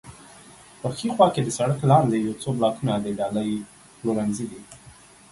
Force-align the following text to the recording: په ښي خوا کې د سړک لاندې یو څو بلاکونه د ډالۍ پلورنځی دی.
په 0.81 0.87
ښي 0.97 1.07
خوا 1.15 1.27
کې 1.33 1.41
د 1.43 1.49
سړک 1.57 1.79
لاندې 1.91 2.17
یو 2.25 2.35
څو 2.41 2.49
بلاکونه 2.57 2.93
د 2.99 3.07
ډالۍ 3.19 3.51
پلورنځی 3.99 4.45
دی. 4.51 4.61